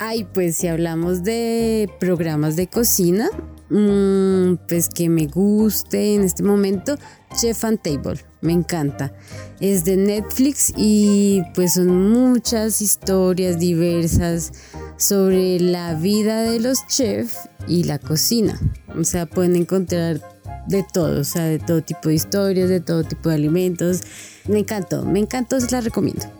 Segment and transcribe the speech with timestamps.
[0.00, 3.28] Ay, pues si hablamos de programas de cocina,
[3.68, 6.96] mmm, pues que me guste en este momento,
[7.36, 9.12] Chef and Table, me encanta.
[9.58, 14.52] Es de Netflix y pues son muchas historias diversas
[14.98, 18.56] sobre la vida de los chefs y la cocina.
[18.96, 20.20] O sea, pueden encontrar
[20.68, 24.02] de todo, o sea, de todo tipo de historias, de todo tipo de alimentos.
[24.46, 26.37] Me encantó, me encantó, se la recomiendo.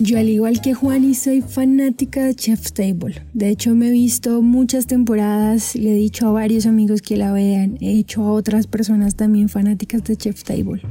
[0.00, 3.22] Yo al igual que Juan y soy fanática de Chef's Table.
[3.32, 7.32] De hecho me he visto muchas temporadas, le he dicho a varios amigos que la
[7.32, 10.82] vean, he hecho a otras personas también fanáticas de Chef's Table.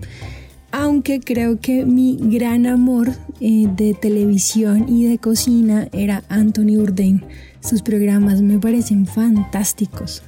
[0.71, 7.25] Aunque creo que mi gran amor eh, de televisión y de cocina era Anthony Bourdain.
[7.59, 10.23] Sus programas me parecen fantásticos.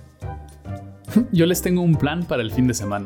[1.32, 3.06] Yo les tengo un plan para el fin de semana.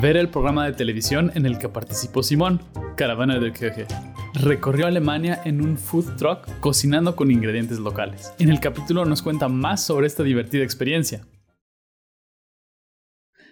[0.00, 2.60] Ver el programa de televisión en el que participó Simón,
[2.96, 3.86] Caravana de Köche
[4.34, 8.32] recorrió Alemania en un food truck cocinando con ingredientes locales.
[8.38, 11.26] En el capítulo nos cuenta más sobre esta divertida experiencia.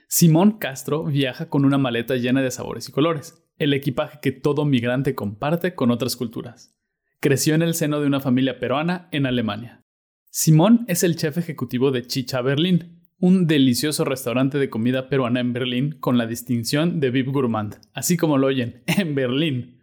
[0.08, 4.64] Simón Castro viaja con una maleta llena de sabores y colores, el equipaje que todo
[4.64, 6.74] migrante comparte con otras culturas.
[7.20, 9.84] Creció en el seno de una familia peruana en Alemania.
[10.30, 15.52] Simón es el chef ejecutivo de Chicha Berlín, un delicioso restaurante de comida peruana en
[15.52, 19.77] Berlín con la distinción de VIP Gourmand, así como lo oyen, en Berlín.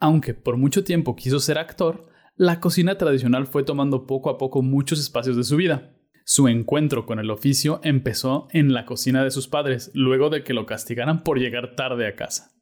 [0.00, 4.62] Aunque por mucho tiempo quiso ser actor, la cocina tradicional fue tomando poco a poco
[4.62, 5.94] muchos espacios de su vida.
[6.24, 10.54] Su encuentro con el oficio empezó en la cocina de sus padres, luego de que
[10.54, 12.52] lo castigaran por llegar tarde a casa.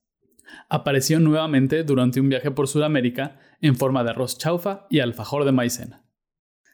[0.68, 5.52] Apareció nuevamente durante un viaje por Sudamérica en forma de arroz chaufa y alfajor de
[5.52, 6.04] maicena.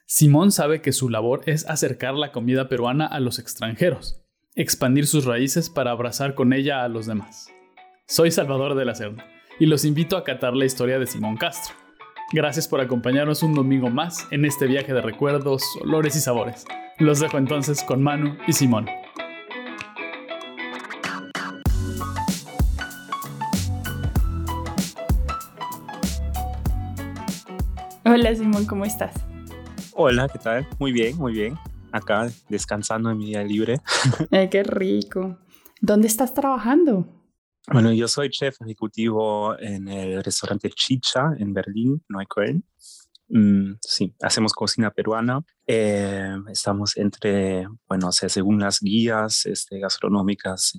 [0.05, 4.23] Simón sabe que su labor es acercar la comida peruana a los extranjeros,
[4.55, 7.47] expandir sus raíces para abrazar con ella a los demás.
[8.07, 11.75] Soy Salvador de la Serna y los invito a catar la historia de Simón Castro.
[12.31, 16.65] Gracias por acompañarnos un domingo más en este viaje de recuerdos, olores y sabores.
[16.97, 18.87] Los dejo entonces con Manu y Simón.
[28.05, 29.13] Hola Simón, ¿cómo estás?
[29.93, 30.67] Hola, ¿qué tal?
[30.79, 31.57] Muy bien, muy bien.
[31.91, 33.79] Acá descansando en mi día libre.
[34.31, 35.37] Ay, qué rico.
[35.81, 37.22] ¿Dónde estás trabajando?
[37.71, 42.63] Bueno, yo soy chef ejecutivo en el restaurante Chicha en Berlín, Neukölln.
[43.29, 45.41] Mm, sí, hacemos cocina peruana.
[45.65, 50.77] Eh, estamos entre, bueno, o sea, según las guías este, gastronómicas,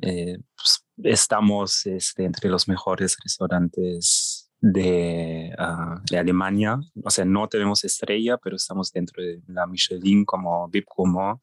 [0.00, 6.80] eh, pues, estamos este, entre los mejores restaurantes de, uh, de, Alemania.
[7.04, 11.38] O sea, no tenemos estrella, pero estamos dentro de la Michelin como VIP Gourmand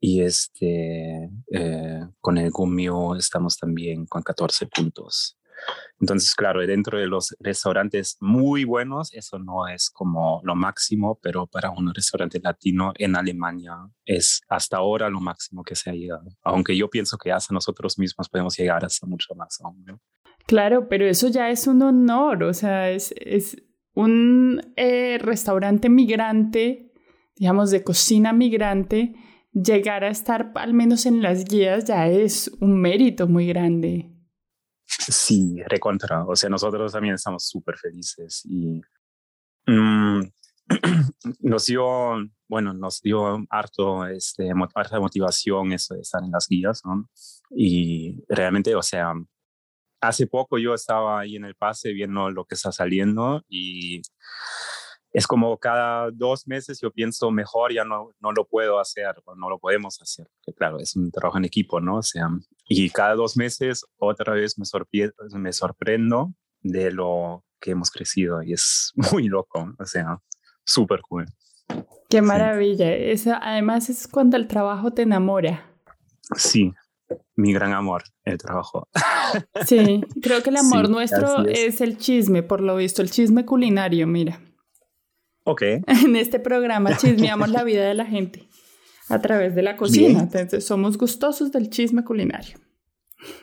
[0.00, 5.36] y este, eh, con el Gumio estamos también con 14 puntos.
[6.00, 11.46] Entonces, claro, dentro de los restaurantes muy buenos, eso no es como lo máximo, pero
[11.46, 16.24] para un restaurante latino en Alemania es hasta ahora lo máximo que se ha llegado.
[16.42, 19.84] Aunque yo pienso que hasta nosotros mismos podemos llegar hasta mucho más aún.
[20.46, 23.62] Claro, pero eso ya es un honor, o sea, es, es
[23.94, 26.94] un eh, restaurante migrante,
[27.36, 29.14] digamos, de cocina migrante
[29.52, 34.10] llegar a estar al menos en las guías ya es un mérito muy grande.
[34.86, 36.24] Sí, recontra.
[36.24, 38.80] O sea, nosotros también estamos súper felices y
[39.66, 40.20] mm,
[41.40, 42.16] nos dio,
[42.48, 47.08] bueno, nos dio harto, este, harta motivación eso de estar en las guías, ¿no?
[47.50, 49.12] Y realmente, o sea,
[50.00, 54.02] hace poco yo estaba ahí en el pase viendo lo que está saliendo y
[55.12, 59.34] es como cada dos meses yo pienso mejor, ya no, no lo puedo hacer o
[59.34, 60.28] no lo podemos hacer.
[60.42, 61.96] Que claro, es un trabajo en equipo, ¿no?
[61.96, 62.28] O sea,
[62.68, 64.64] y cada dos meses otra vez me,
[65.38, 66.32] me sorprendo
[66.62, 70.18] de lo que hemos crecido y es muy loco, o sea,
[70.64, 71.26] súper cool.
[72.08, 72.88] Qué maravilla.
[73.40, 75.64] además es cuando el trabajo te enamora.
[76.36, 76.72] Sí,
[77.36, 78.88] mi gran amor, el trabajo.
[79.64, 84.06] Sí, creo que el amor nuestro es el chisme, por lo visto, el chisme culinario,
[84.06, 84.40] mira.
[85.50, 85.62] Ok.
[86.04, 88.48] En este programa chismeamos la vida de la gente
[89.08, 90.20] a través de la cocina.
[90.20, 92.56] Entonces, somos gustosos del chisme culinario.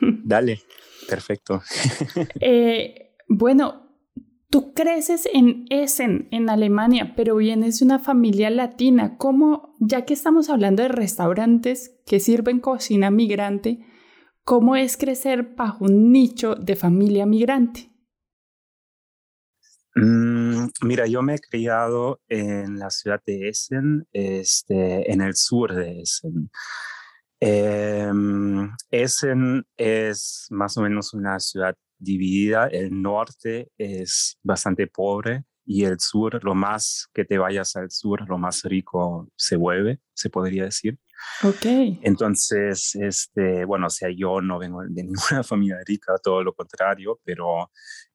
[0.00, 0.62] Dale,
[1.06, 1.60] perfecto.
[2.40, 3.92] Eh, bueno,
[4.48, 9.18] tú creces en Essen, en Alemania, pero vienes de una familia latina.
[9.18, 13.84] ¿Cómo, ya que estamos hablando de restaurantes que sirven cocina migrante,
[14.44, 17.90] cómo es crecer bajo un nicho de familia migrante?
[20.00, 25.74] Mm, mira, yo me he criado en la ciudad de Essen, este, en el sur
[25.74, 26.50] de Essen.
[27.40, 32.68] Em, Essen es más o menos una ciudad dividida.
[32.68, 38.26] El norte es bastante pobre y el sur, lo más que te vayas al sur,
[38.28, 40.98] lo más rico se vuelve, se podría decir.
[41.42, 41.66] Ok.
[42.02, 47.20] Entonces, este, bueno, o sea, yo no vengo de ninguna familia rica, todo lo contrario,
[47.24, 47.70] pero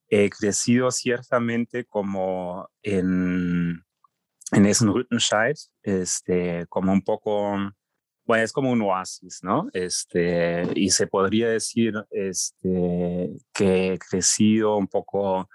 [0.10, 3.84] he crecido ciertamente como en,
[4.52, 7.56] en Essenrüttenscheid, este, como un poco,
[8.26, 9.68] bueno, es como un oasis, ¿no?
[9.74, 15.50] Este, y se podría decir este, que he crecido un poco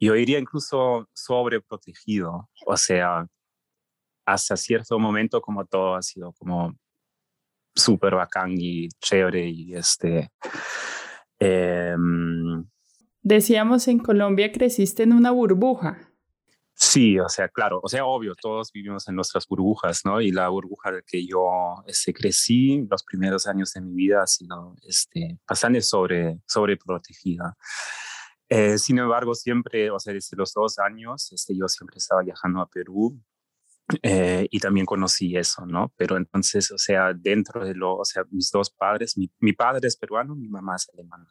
[0.00, 3.26] yo diría incluso sobreprotegido, o sea,
[4.24, 6.76] hasta cierto momento como todo ha sido como
[7.74, 10.30] súper bacán y chévere y este...
[11.40, 12.68] Em,
[13.22, 16.08] Decíamos en Colombia creciste en una burbuja.
[16.80, 20.20] Sí, o sea, claro, o sea, obvio, todos vivimos en nuestras burbujas, ¿no?
[20.20, 24.26] Y la burbuja de que yo este, crecí los primeros años de mi vida ha
[24.28, 27.56] sido este, bastante sobre, sobreprotegida.
[28.48, 32.60] Eh, sin embargo, siempre, o sea, desde los dos años, este, yo siempre estaba viajando
[32.60, 33.20] a Perú
[34.02, 35.92] eh, y también conocí eso, ¿no?
[35.96, 39.88] Pero entonces, o sea, dentro de lo, o sea, mis dos padres, mi, mi, padre
[39.88, 41.26] es peruano, mi mamá es alemana,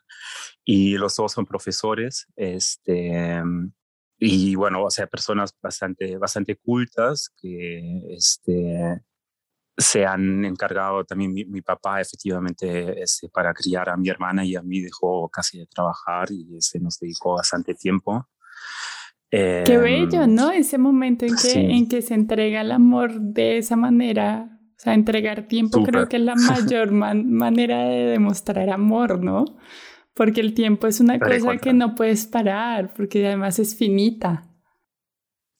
[0.63, 3.42] y los dos son profesores, este,
[4.19, 9.01] y bueno, o sea, personas bastante, bastante cultas que, este,
[9.77, 14.62] se han encargado también mi, papá efectivamente este, para criar a mi hermana y a
[14.63, 18.27] mí dejó casi de trabajar y se nos dedicó bastante tiempo.
[19.29, 20.51] Qué bello, em, ¿no?
[20.51, 24.94] Ese momento en que, en que se entrega el amor de esa manera, o sea,
[24.94, 26.35] entregar tiempo creo que es la
[26.81, 29.45] mayor manera de demostrar amor, ¿no?
[30.13, 34.47] Porque el tiempo es una cosa que no puedes parar, porque además es finita.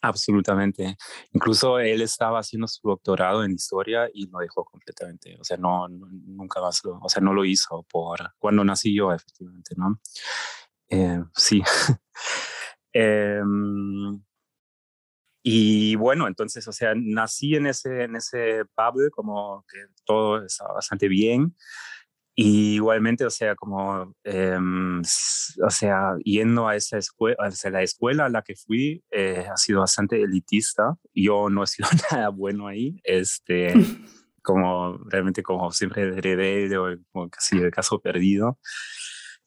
[0.02, 0.96] Absolutamente.
[1.34, 5.36] Incluso él estaba haciendo su doctorado en historia y lo dejó completamente.
[5.40, 9.12] O sea, no, nunca más lo, o sea, no lo hizo por cuando nací yo,
[9.12, 10.00] efectivamente, ¿no?
[10.90, 11.62] Eh, sí.
[13.00, 14.20] Em,
[15.44, 20.74] y bueno, entonces, o sea, nací en ese, en ese pub, como que todo estaba
[20.74, 21.56] bastante bien.
[22.36, 28.26] Y igualmente, o sea, como, em, o sea, yendo a esa escuela, a la escuela
[28.26, 30.98] a la que fui, eh, ha sido bastante elitista.
[31.14, 33.74] Yo no he sido nada bueno ahí, este,
[34.44, 38.60] como realmente como siempre heredé, o como casi el caso perdido.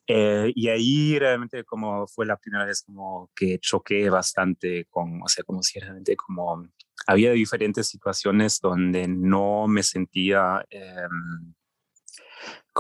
[0.06, 5.29] Eh, y ahí realmente como fue la primera vez como que choqué bastante con, o
[5.29, 6.67] sea, como si realmente como
[7.06, 10.64] había diferentes situaciones donde no me sentía...
[10.70, 11.08] Eh,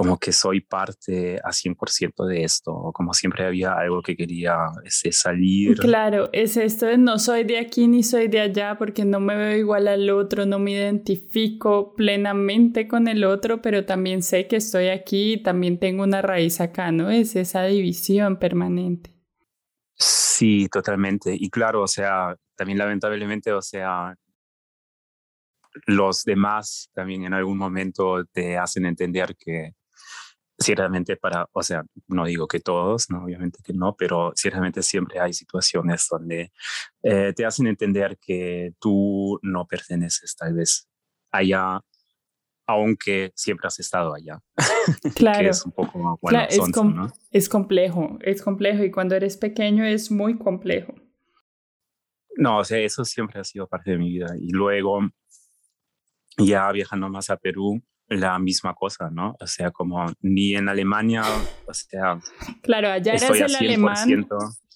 [0.00, 4.56] como que soy parte a 100% de esto, o como siempre había algo que quería
[4.82, 5.76] ese, salir.
[5.76, 9.36] Claro, es esto de no soy de aquí ni soy de allá porque no me
[9.36, 14.56] veo igual al otro, no me identifico plenamente con el otro, pero también sé que
[14.56, 17.10] estoy aquí y también tengo una raíz acá, ¿no?
[17.10, 19.10] Es esa división permanente.
[19.96, 21.36] Sí, totalmente.
[21.38, 24.14] Y claro, o sea, también lamentablemente, o sea,
[25.84, 29.74] los demás también en algún momento te hacen entender que
[30.60, 33.24] ciertamente para, o sea, no digo que todos, ¿no?
[33.24, 36.52] obviamente que no, pero ciertamente siempre hay situaciones donde
[37.02, 40.88] eh, te hacen entender que tú no perteneces tal vez
[41.30, 41.80] allá,
[42.66, 44.40] aunque siempre has estado allá.
[45.14, 45.50] Claro.
[45.50, 46.58] es un poco bueno, es,
[47.30, 50.94] es complejo, es complejo y cuando eres pequeño es muy complejo.
[52.36, 54.34] No, o sea, eso siempre ha sido parte de mi vida.
[54.40, 55.00] Y luego,
[56.38, 59.36] ya viajando más a Perú, la misma cosa, ¿no?
[59.40, 61.22] O sea, como ni en Alemania,
[61.66, 62.18] o sea...
[62.62, 64.26] Claro, allá eras el alemán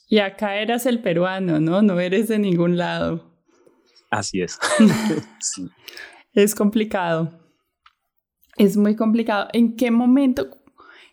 [0.08, 1.82] y acá eras el peruano, ¿no?
[1.82, 3.34] No eres de ningún lado.
[4.10, 4.58] Así es.
[6.34, 7.30] Es complicado.
[8.56, 9.48] Es muy complicado.
[9.52, 10.48] ¿En qué momento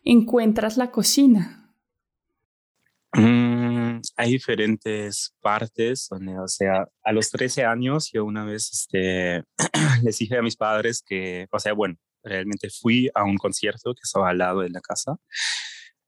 [0.03, 1.75] encuentras la cocina?
[3.13, 9.43] Mm, hay diferentes partes donde, o sea, a los 13 años yo una vez este,
[10.03, 14.01] les dije a mis padres que, o sea, bueno, realmente fui a un concierto que
[14.03, 15.17] estaba al lado de la casa.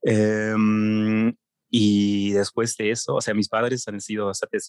[0.01, 1.33] Em,
[1.69, 4.59] y después de eso, o sea, mis padres han sido bastante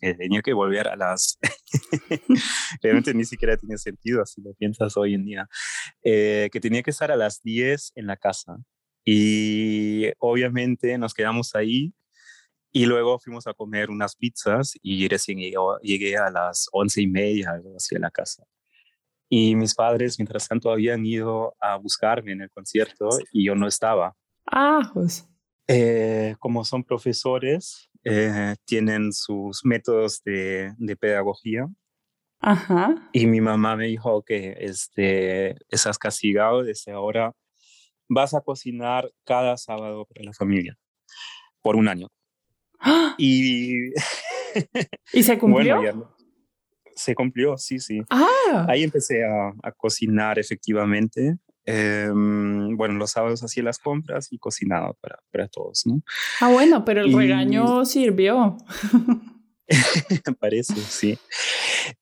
[0.00, 1.38] que tenía que volver a las...
[2.82, 5.48] Realmente ni siquiera tiene sentido, si lo piensas hoy en día.
[6.02, 8.56] Eh, que tenía que estar a las 10 en la casa.
[9.04, 11.94] Y obviamente nos quedamos ahí
[12.72, 17.06] y luego fuimos a comer unas pizzas y recién llegué, llegué a las once y
[17.06, 18.44] media, algo así, a la casa.
[19.32, 23.68] Y mis padres, mientras tanto, habían ido a buscarme en el concierto y yo no
[23.68, 24.16] estaba.
[24.44, 25.26] Ah, pues.
[25.68, 31.68] Eh, como son profesores, eh, tienen sus métodos de, de, pedagogía.
[32.40, 33.08] Ajá.
[33.12, 37.32] Y mi mamá me dijo que este, estás castigado desde ahora.
[38.08, 40.76] Vas a cocinar cada sábado para la familia
[41.62, 42.08] por un año.
[42.80, 43.14] ¡Ah!
[43.16, 43.90] Y
[45.12, 46.14] ¿Y se cumplió?
[47.00, 48.02] Se cumplió, sí, sí.
[48.10, 48.66] Ah.
[48.68, 51.36] Ahí empecé a, a cocinar efectivamente.
[51.64, 56.02] Em, bueno, los sábados hacía las compras y cocinaba para, para todos, ¿no?
[56.40, 58.56] Ah, bueno, pero el regaño sirvió.
[60.40, 61.18] Parece, sí.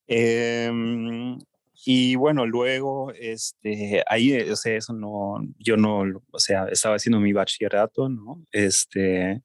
[0.06, 1.38] Em,
[1.84, 7.20] y bueno, luego, este, ahí, o sea, eso no, yo no, o sea, estaba haciendo
[7.20, 8.44] mi bachillerato, ¿no?
[8.52, 9.42] Este,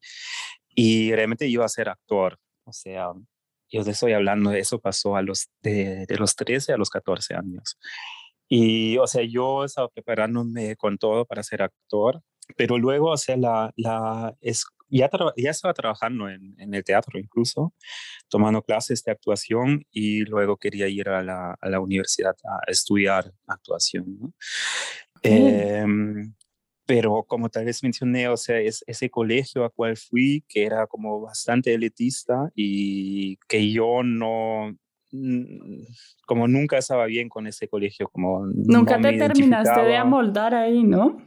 [0.76, 3.10] y realmente iba a ser actor, o sea,
[3.74, 6.90] yo te estoy hablando, de eso pasó a los, de, de los 13 a los
[6.90, 7.78] 14 años.
[8.48, 12.22] Y, o sea, yo estaba preparándome con todo para ser actor,
[12.56, 17.20] pero luego, o sea, la, la, es, ya, ya estaba trabajando en, en, el teatro
[17.20, 17.74] incluso,
[18.30, 23.32] tomando clases de actuación y luego quería ir a la, a la universidad a estudiar
[23.48, 24.20] actuación.
[24.20, 24.34] ¿no?
[25.24, 25.86] Eh,
[26.86, 30.88] pero como tal vez mencioné, o sea, es ese colegio a cual fui, que era
[30.88, 34.76] como bastante elitista y que yo no,
[36.26, 38.46] como nunca estaba bien con ese colegio, como...
[38.48, 41.22] Nunca te terminaste de amoldar ahí, ¿no?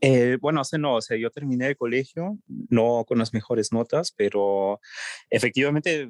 [0.00, 3.72] Eh, bueno, o sea, no, o sea, yo terminé el colegio, no con las mejores
[3.72, 4.80] notas, pero
[5.28, 6.08] efectivamente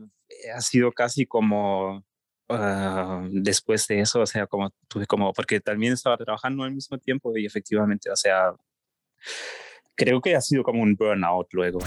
[0.54, 2.04] ha sido casi como
[2.48, 6.98] uh, después de eso, o sea, como tuve como, porque también estaba trabajando al mismo
[6.98, 8.52] tiempo y efectivamente, o sea,
[9.94, 11.80] creo que ha sido como un burnout luego.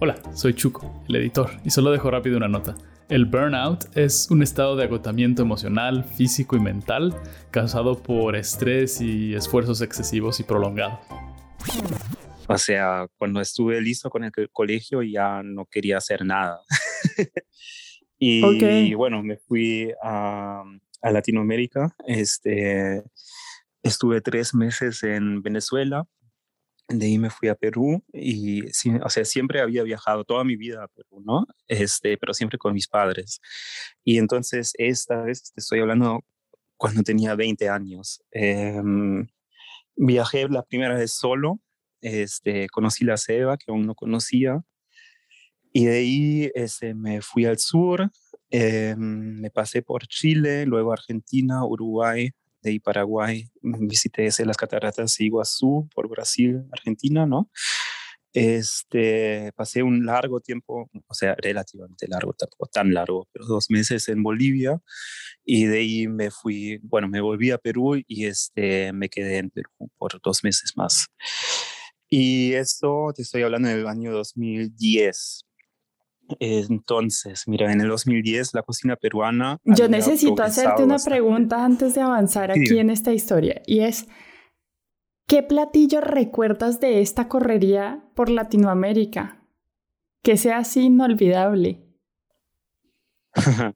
[0.00, 2.74] Hola, soy Chuco, el editor, y solo dejo rápido una nota.
[3.08, 7.14] El burnout es un estado de agotamiento emocional, físico y mental
[7.50, 11.00] causado por estrés y esfuerzos excesivos y prolongados.
[12.48, 16.60] O sea, cuando estuve listo con el colegio ya no quería hacer nada.
[18.30, 20.62] y, bueno, me fui a,
[21.02, 21.94] a, Latinoamérica.
[22.06, 23.02] Este,
[23.82, 26.06] estuve tres meses en Venezuela
[26.88, 28.62] de ahí me fui a Perú y,
[29.02, 31.46] o sea, siempre había viajado toda mi vida a Perú, ¿no?
[31.66, 33.40] Este, pero siempre con mis padres.
[34.04, 36.24] Y entonces esta vez te estoy hablando
[36.76, 38.22] cuando tenía 20 años.
[38.32, 38.80] Eh,
[39.96, 41.60] viajé la primera vez solo,
[42.02, 44.62] este, conocí la Ceba, que aún no conocía,
[45.74, 48.08] y de ahí este, me fui al sur,
[48.50, 52.30] eh, me pasé por Chile, luego Argentina, Uruguay,
[52.62, 57.50] de ahí Paraguay, visité las cataratas Iguazú por Brasil, Argentina, ¿no?
[58.32, 64.08] Este, pasé un largo tiempo, o sea, relativamente largo, tampoco tan largo, pero dos meses
[64.08, 64.80] en Bolivia
[65.44, 69.50] y de ahí me fui, bueno, me volví a Perú y este, me quedé en
[69.50, 71.06] Perú por dos meses más.
[72.08, 75.44] Y esto te estoy hablando del año 2010.
[76.40, 79.58] Entonces, mira, en el 2010 la cocina peruana...
[79.64, 84.06] Yo necesito hacerte una pregunta antes de avanzar aquí en esta historia y es,
[85.26, 89.42] ¿qué platillo recuerdas de esta correría por Latinoamérica?
[90.22, 91.84] Que sea así inolvidable.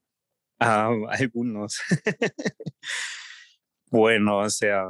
[0.61, 1.81] ah, algunos.
[3.91, 4.85] bueno, o sea,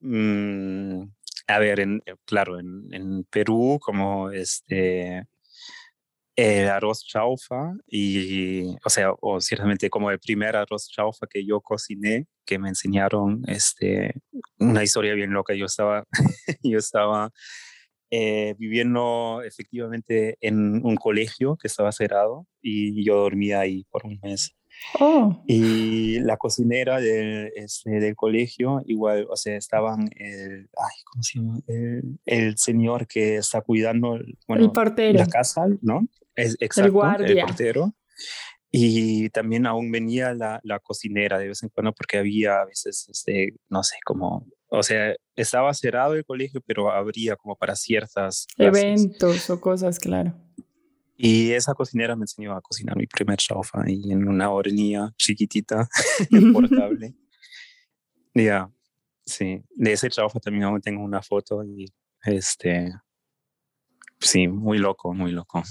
[0.00, 1.02] mm,
[1.46, 5.28] a ver, en, claro, en, en Perú como este
[6.36, 11.60] el arroz chaufa y, o sea, o ciertamente como el primer arroz chaufa que yo
[11.60, 14.14] cociné, que me enseñaron, este,
[14.58, 15.54] una historia bien loca.
[15.54, 16.04] Yo estaba,
[16.62, 17.30] yo estaba
[18.10, 24.18] eh, viviendo efectivamente en un colegio que estaba cerrado y yo dormía ahí por un
[24.22, 24.54] mes.
[24.98, 25.42] Oh.
[25.46, 31.38] Y la cocinera del, este, del colegio, igual, o sea, estaban el, ay, ¿cómo se
[31.38, 31.60] llama?
[31.68, 36.08] El, el señor que está cuidando bueno, el la casa, ¿no?
[36.36, 37.42] Es, exacto, el guardia.
[37.42, 37.94] El portero.
[38.70, 43.08] Y también aún venía la, la, cocinera de vez en cuando porque había a veces,
[43.08, 48.48] este, no sé, como, o sea, estaba cerrado el colegio, pero habría como para ciertas...
[48.58, 50.34] Eventos o cosas, claro.
[51.16, 55.88] Y esa cocinera me enseñó a cocinar mi primer chaufa ahí en una hornilla chiquitita,
[56.52, 57.14] portable.
[58.34, 58.68] Ya,
[59.24, 59.62] sí.
[59.76, 61.86] De ese chaufa también aún tengo una foto y
[62.24, 62.92] este,
[64.18, 65.62] sí, muy loco, muy loco.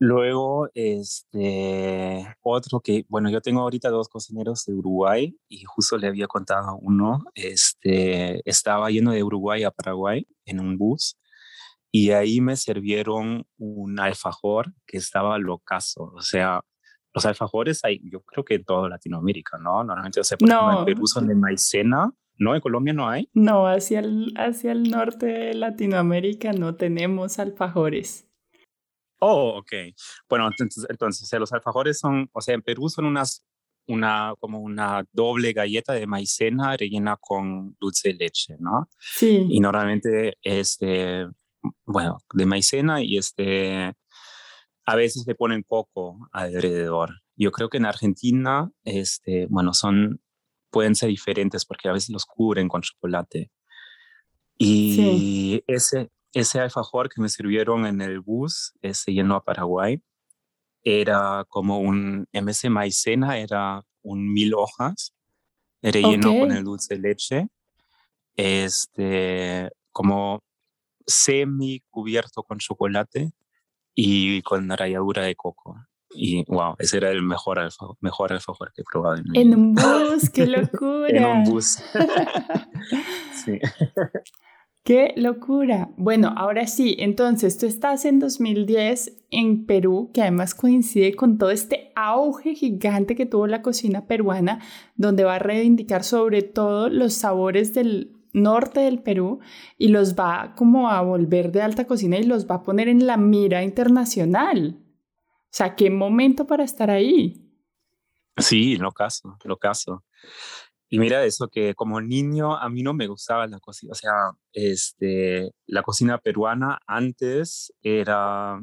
[0.00, 6.06] Luego, este, otro que, bueno, yo tengo ahorita dos cocineros de Uruguay y justo le
[6.06, 11.18] había contado a uno, este, estaba yendo de Uruguay a Paraguay en un bus
[11.90, 16.60] y ahí me sirvieron un alfajor que estaba locazo, o sea,
[17.14, 19.82] los alfajores hay, yo creo que en toda Latinoamérica, ¿no?
[19.82, 20.80] Normalmente, o sea, por no.
[20.80, 22.54] en Perú son de maicena, ¿no?
[22.54, 23.28] En Colombia no hay.
[23.32, 28.27] No, hacia el, hacia el norte de Latinoamérica no tenemos alfajores.
[29.20, 29.72] Oh, ok.
[30.28, 33.44] Bueno, entonces, entonces los alfajores son, o sea, en Perú son unas,
[33.86, 38.88] una, como una doble galleta de maicena rellena con dulce de leche, ¿no?
[38.98, 39.46] Sí.
[39.48, 41.26] Y normalmente, este,
[41.84, 43.92] bueno, de maicena y este,
[44.84, 47.20] a veces le ponen coco alrededor.
[47.36, 50.20] Yo creo que en Argentina, este, bueno, son,
[50.70, 53.50] pueden ser diferentes porque a veces los cubren con chocolate.
[54.58, 60.02] Y ese, ese alfajor que me sirvieron en el bus, ese lleno a Paraguay,
[60.82, 65.14] era como un MS maicena, era un mil hojas,
[65.82, 67.48] relleno lleno con el dulce de leche,
[68.36, 70.42] este, como
[71.06, 73.32] semi cubierto con chocolate
[73.94, 75.76] y con ralladura de coco.
[76.10, 79.74] Y wow, ese era el mejor alfajor, mejor alfajor que he probado en En un
[79.74, 81.08] bus, qué locura.
[81.08, 81.78] en un bus.
[83.44, 83.58] sí.
[84.88, 85.90] ¡Qué locura!
[85.98, 91.50] Bueno, ahora sí, entonces tú estás en 2010 en Perú, que además coincide con todo
[91.50, 94.62] este auge gigante que tuvo la cocina peruana,
[94.96, 99.40] donde va a reivindicar sobre todo los sabores del norte del Perú
[99.76, 103.06] y los va como a volver de alta cocina y los va a poner en
[103.06, 104.78] la mira internacional.
[104.80, 107.46] O sea, qué momento para estar ahí.
[108.38, 110.02] Sí, lo caso, lo caso.
[110.90, 114.12] Y mira eso que como niño a mí no me gustaba la cocina, o sea,
[114.52, 118.58] este, la cocina peruana antes era,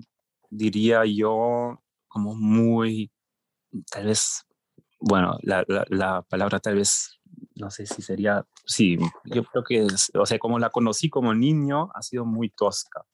[0.50, 3.12] diría yo, como muy,
[3.92, 4.46] tal vez,
[5.00, 7.20] bueno, la, la, palabra tal vez,
[7.56, 11.36] no sé si sería, sí, yo creo que, es, o sea, como la conocí como
[11.36, 13.06] niño, ha sido muy tosca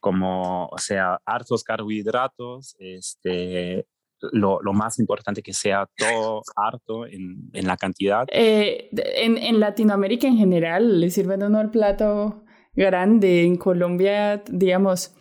[0.00, 3.86] como, o sea, hartos carbohidratos, este,
[4.32, 8.26] lo, lo, más importante que sea todo harto en, en la cantidad.
[8.30, 13.44] Eh, en, en, Latinoamérica en general le sirven uno el plato grande.
[13.44, 15.14] En Colombia, digamos,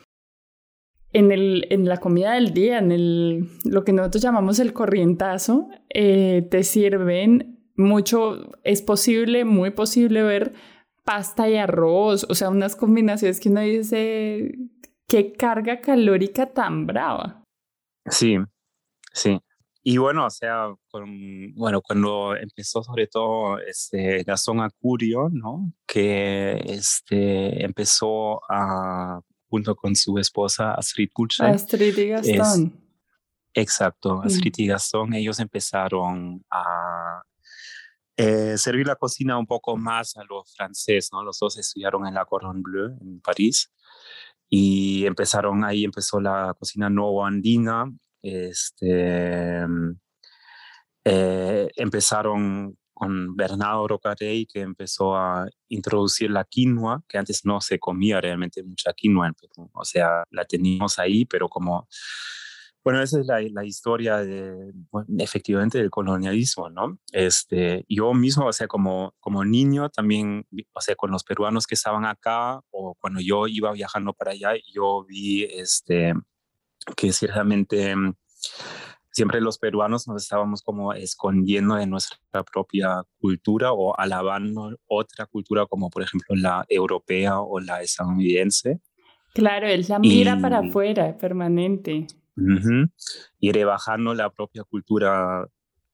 [1.14, 5.70] en, el, en la comida del día, en el, lo que nosotros llamamos el corrientazo,
[5.90, 10.54] eh, te sirven mucho, es posible, muy posible ver
[11.04, 14.54] pasta y arroz, o sea, unas combinaciones que uno dice,
[15.08, 17.44] qué carga calórica tan brava.
[18.06, 18.38] Sí,
[19.14, 19.40] Sí.
[19.82, 25.72] Y bueno, o sea, con, bueno, cuando empezó sobre todo este, zona Curio, ¿no?
[25.88, 31.46] Que este, empezó a, junto con su esposa Astrid Kuche.
[31.46, 32.84] Astrid y Gastón.
[33.54, 34.28] exacto, mm.
[34.28, 37.24] Astrid y Gastón, ellos empezaron a
[38.18, 41.24] eh, servir la cocina un poco más a los franceses, ¿no?
[41.24, 43.72] Los dos estudiaron en la Cordon Bleu, en París,
[44.50, 47.86] y empezaron, ahí empezó la cocina nuevo andina,
[48.22, 49.66] este,
[51.06, 57.80] eh, empezaron con Bernardo Rocarey, que empezó a introducir la quinoa, que antes no se
[57.80, 59.32] comía realmente mucha quinoa
[59.72, 61.88] O sea, la teníamos ahí, pero como,
[62.84, 64.22] bueno, esa es la, historia
[65.18, 67.00] efectivamente del colonialismo, ¿no?
[67.14, 71.76] Este, yo mismo, o sea, como, como niño también, o sea, con los peruanos que
[71.76, 76.14] estaban acá, o cuando yo iba viajando para allá, yo vi, este,
[76.96, 78.14] que ciertamente mm,
[79.12, 85.66] siempre los peruanos nos estábamos como escondiendo de nuestra propia cultura o alabando otra cultura
[85.66, 88.80] como por ejemplo la europea o la estadounidense.
[89.34, 92.08] Claro, él la mira para afuera, permanente.
[93.40, 95.46] y rebajando la propia cultura,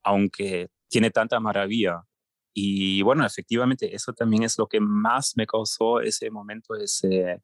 [0.04, 2.04] aunque tiene tanta maravilla.
[2.54, 7.42] Y bueno, efectivamente, eso también es lo que más me causó ese momento, ese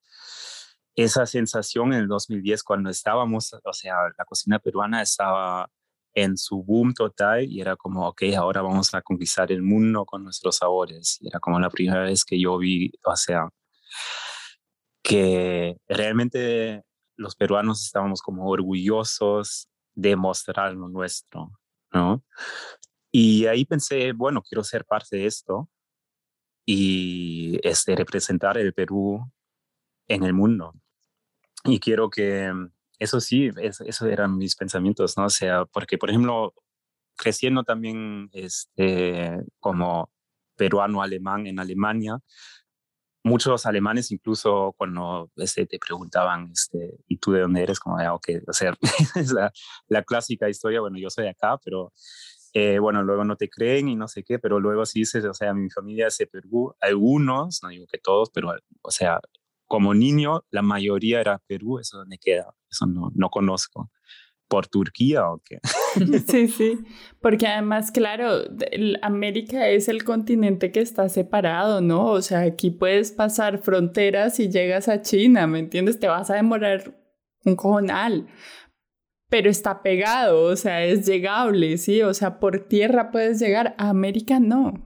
[0.95, 5.69] esa sensación en el 2010 cuando estábamos, o sea, la cocina peruana estaba
[6.13, 10.23] en su boom total y era como, ok, ahora vamos a conquistar el mundo con
[10.23, 11.19] nuestros sabores.
[11.21, 13.49] Era como la primera vez que yo vi, o sea,
[15.03, 16.83] que realmente
[17.15, 21.51] los peruanos estábamos como orgullosos de mostrar lo nuestro,
[21.93, 22.23] ¿no?
[23.11, 25.69] Y ahí pensé, bueno, quiero ser parte de esto
[26.65, 29.29] y este, representar el Perú
[30.13, 30.73] en el mundo.
[31.63, 35.25] Y quiero que, mm, eso sí, eso eran mis pensamientos, ¿no?
[35.25, 36.53] O sea, porque, por ejemplo,
[37.17, 40.11] creciendo también este, como
[40.55, 42.19] peruano-alemán en Alemania,
[43.23, 47.79] muchos alemanes incluso cuando este, te preguntaban, este, ¿y tú de dónde eres?
[47.79, 48.75] Como, ah, ok, o sea,
[49.15, 49.51] es la,
[49.87, 51.91] la, clásica historia, bueno, yo soy de acá, pero
[52.53, 55.33] eh, bueno, luego no te creen y no sé qué, pero luego sí dices, o
[55.33, 59.19] sea, mi familia es de Perú, algunos, no digo que todos, pero, o sea,
[59.71, 63.89] como niño, la mayoría era Perú, eso donde queda, eso no, no conozco.
[64.49, 65.59] ¿Por Turquía o qué?
[66.27, 66.79] Sí, sí,
[67.21, 68.41] porque además, claro,
[69.01, 72.07] América es el continente que está separado, ¿no?
[72.07, 76.01] O sea, aquí puedes pasar fronteras y llegas a China, ¿me entiendes?
[76.01, 77.01] Te vas a demorar
[77.45, 78.27] un cojonal,
[79.29, 82.01] pero está pegado, o sea, es llegable, ¿sí?
[82.01, 84.85] O sea, por tierra puedes llegar, a América no.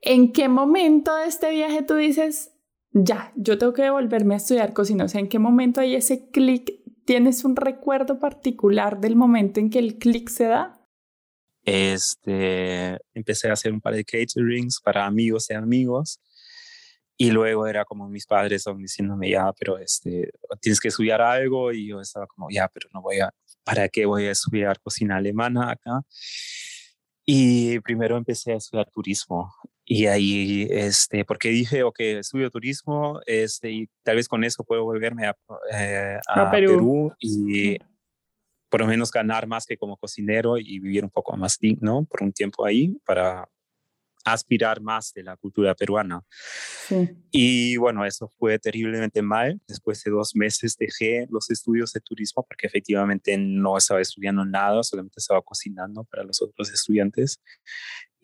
[0.00, 2.53] ¿En qué momento de este viaje tú dices,
[2.94, 5.04] ya, yo tengo que volverme a estudiar cocina.
[5.04, 9.70] O sea, ¿en qué momento hay ese clic ¿tienes un recuerdo particular del momento en
[9.70, 10.80] que el clic se da?
[11.64, 16.20] Este, empecé a hacer un par de caterings para amigos y amigos.
[17.16, 20.30] Y luego era como mis padres son diciéndome, ya, pero este,
[20.60, 21.72] tienes que estudiar algo.
[21.72, 23.30] Y yo estaba como, ya, pero no voy a,
[23.62, 26.02] ¿para qué voy a estudiar cocina alemana acá?
[27.24, 29.50] Y primero empecé a estudiar turismo.
[29.86, 34.84] Y ahí, este, porque dije, ok, estudio turismo, este, y tal vez con eso puedo
[34.84, 35.36] volverme a,
[35.72, 37.12] eh, a, Perú.
[37.18, 37.76] y
[38.70, 42.22] por lo menos ganar más que como cocinero y vivir un poco más digno por
[42.22, 43.48] un tiempo ahí para
[44.24, 46.22] aspirar más de la cultura peruana.
[47.30, 49.60] Y bueno, eso fue terriblemente mal.
[49.68, 54.82] Después de dos meses dejé los estudios de turismo porque efectivamente no estaba estudiando nada,
[54.82, 57.38] solamente estaba cocinando para los otros estudiantes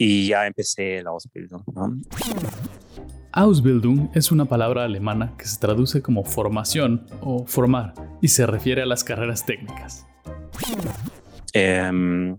[0.02, 1.62] y ya empecé la Ausbildung.
[3.32, 8.80] Ausbildung es una palabra alemana que se traduce como formación o formar y se refiere
[8.80, 10.06] a las carreras técnicas.
[11.52, 12.34] Eh,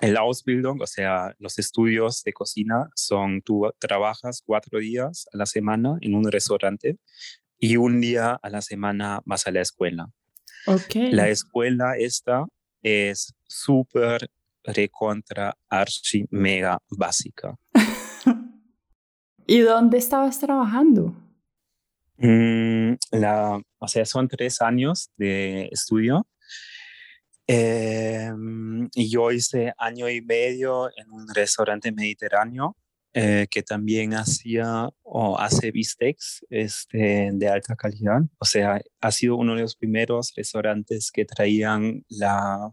[0.00, 5.46] el Ausbildung, o sea, los estudios de cocina, son tú trabajas cuatro días a la
[5.46, 6.96] semana en un restaurante
[7.58, 10.08] y un día a la semana vas a la escuela.
[10.64, 11.10] Okay.
[11.10, 12.46] La escuela esta
[12.84, 14.30] es súper
[14.64, 17.56] recontra archi mega básica.
[19.46, 21.14] ¿Y dónde estabas trabajando?
[22.18, 26.26] Mm, la, o sea, son tres años de estudio
[27.52, 32.76] Em, y yo hice año y medio en un restaurante mediterráneo
[33.12, 38.20] eh, que también hacía o hace bistecs este, de alta calidad.
[38.38, 42.70] O sea, ha sido uno de los primeros restaurantes que traían la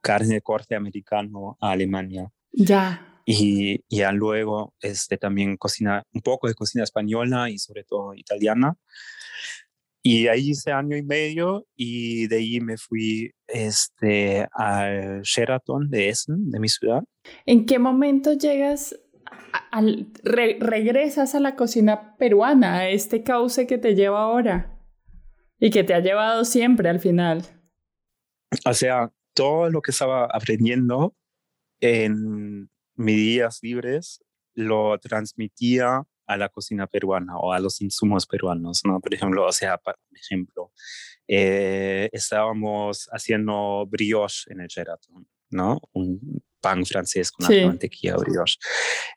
[0.00, 2.32] carne de corte americano a Alemania.
[2.52, 3.20] Ya.
[3.26, 8.76] Y ya luego este, también cocina, un poco de cocina española y sobre todo italiana.
[10.02, 16.08] Y ahí hice año y medio y de ahí me fui este, al Sheraton de
[16.08, 17.02] Essen, de mi ciudad.
[17.44, 18.96] ¿En qué momento llegas,
[19.70, 24.78] al, regresas a la cocina peruana, a este cauce que te lleva ahora
[25.58, 27.42] y que te ha llevado siempre al final?
[28.64, 31.14] O sea, todo lo que estaba aprendiendo
[31.80, 38.82] en mis días libres lo transmitía a la cocina peruana o a los insumos peruanos,
[38.84, 39.00] ¿no?
[39.00, 40.72] Por ejemplo, o sea, por ejemplo,
[41.28, 45.80] eh, estábamos haciendo brioche en el Sheraton, ¿no?
[46.66, 47.64] Pan francés con sí.
[47.64, 48.56] mantequilla brioche.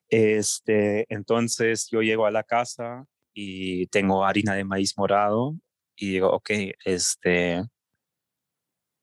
[0.08, 5.56] Este, entonces yo llego a la casa y tengo harina de maíz morado
[5.96, 6.52] y digo, ok,
[6.86, 7.64] este,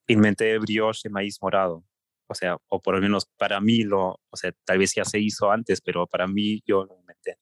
[0.06, 1.84] inventé brioche de maíz morado.
[2.28, 5.18] O sea, o por lo menos para mí lo, o sea, tal vez ya se
[5.18, 7.38] hizo antes, pero para mí yo lo inventé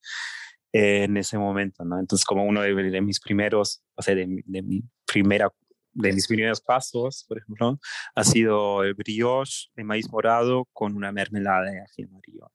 [0.73, 2.01] en ese momento, ¿no?
[2.01, 5.51] Entonces, como uno de, mis primeros, o sea, de, mi primera,
[5.95, 7.79] de mis primeros pasos, por ejemplo,
[8.15, 12.51] ha sido el brioche de maíz morado con una mermelada de ají amarillo.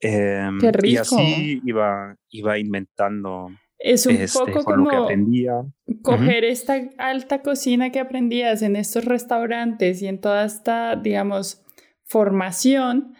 [0.00, 0.86] Em, Qué rico.
[0.86, 3.48] Y así iba, iba inventando.
[3.78, 5.62] Es un este, poco como que aprendía.
[6.02, 11.62] coger esta alta cocina que aprendías en estos restaurantes y en toda esta, digamos,
[12.04, 13.14] formación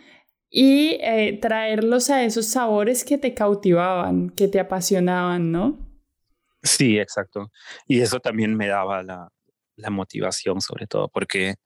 [0.51, 5.84] y eh, traerlos a esos sabores que te cautivaban, que te apasionaban, ¿no?
[6.65, 7.53] Sí, exacto.
[7.87, 9.31] Y eso también me daba la,
[9.91, 11.57] motivación, sobre todo, porque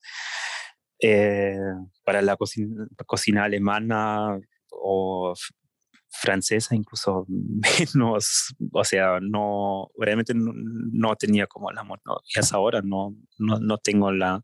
[1.01, 1.57] eh,
[2.05, 4.39] para la cocina, cocina alemana
[4.71, 5.35] o
[6.11, 7.27] francesa incluso
[7.95, 11.99] menos, o sea, no, realmente no, tenía como la, no,
[12.35, 14.43] y hasta ahora no, no, no tengo la,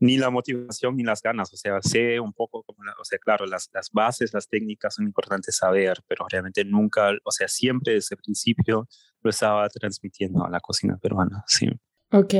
[0.00, 1.52] ni la motivación ni las ganas.
[1.52, 5.06] O sea, sé un poco como, o sea, claro, las, las bases, las técnicas son
[5.06, 8.88] importantes saber, pero realmente nunca, o sea, siempre desde el principio
[9.22, 11.68] lo estaba transmitiendo a la cocina peruana, sí.
[12.10, 12.34] Ok.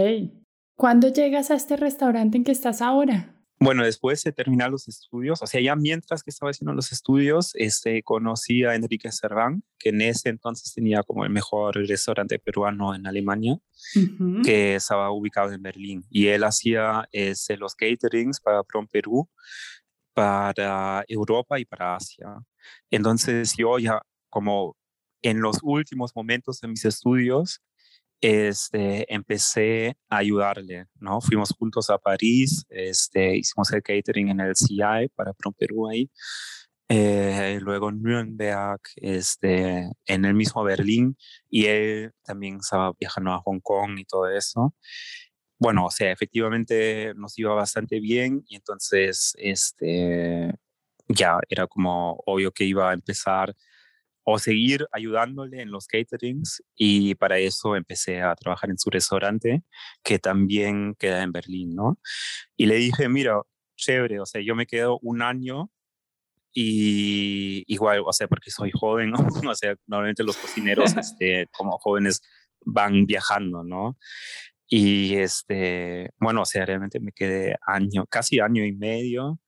[0.74, 3.39] ¿Cuándo llegas a este restaurante en que estás ahora?
[3.62, 7.50] Bueno, después de terminar los estudios, o sea, ya mientras que estaba haciendo los estudios,
[7.56, 12.94] este, conocí a Enrique Serván, que en ese entonces tenía como el mejor restaurante peruano
[12.94, 13.58] en Alemania,
[14.44, 16.06] que estaba ubicado en Berlín.
[16.08, 19.28] Y él hacía este, los caterings para Prom Perú,
[20.14, 22.28] para Europa y para Asia.
[22.90, 24.74] Entonces yo ya como
[25.20, 27.60] en los últimos momentos de mis estudios,
[28.20, 31.20] este, empecé a ayudarle, ¿no?
[31.20, 36.10] Fuimos juntos a París, este, hicimos el catering en el CI para Prom Perú ahí,
[36.88, 41.16] eh, luego en Nuremberg, este, en el mismo Berlín,
[41.48, 44.74] y él también estaba viajando a Hong Kong y todo eso.
[45.58, 50.52] Bueno, o sea, efectivamente nos iba bastante bien y entonces, este,
[51.08, 53.54] ya era como obvio que iba a empezar
[54.32, 59.62] o seguir ayudándole en los caterings y para eso empecé a trabajar en su restaurante
[60.02, 61.98] que también queda en Berlín, ¿no?
[62.56, 63.40] Y le dije, mira,
[63.76, 65.70] chévere, o sea, yo me quedo un año
[66.52, 69.18] y igual, o sea, porque soy joven, ¿no?
[69.50, 72.22] o sea, normalmente los cocineros este, como jóvenes
[72.64, 73.98] van viajando, ¿no?
[74.68, 79.40] Y este, bueno, o sea, realmente me quedé año, casi año y medio